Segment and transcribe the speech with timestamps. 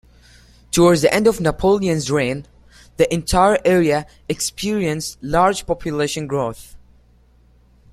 [0.71, 2.47] Towards the end of Napoleon's reign,
[2.97, 6.75] the entire area experienced large population growth.